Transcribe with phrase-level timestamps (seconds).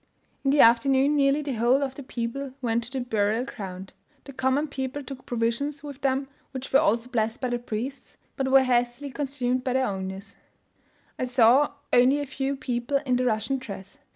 [0.43, 3.93] In the afternoon, nearly the whole of the people went to the burial ground.
[4.23, 8.47] The common people took provisions with them, which were also blessed by the priests, but
[8.47, 10.37] were hastily consumed by the owners.
[11.19, 13.99] I saw only a few people in the Russian dress.